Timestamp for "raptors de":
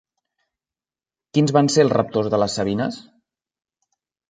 1.97-2.41